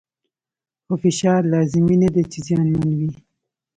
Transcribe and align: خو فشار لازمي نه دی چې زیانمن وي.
خو 0.85 0.93
فشار 1.03 1.41
لازمي 1.53 1.95
نه 2.03 2.09
دی 2.13 2.23
چې 2.31 2.39
زیانمن 2.47 2.89
وي. 2.99 3.11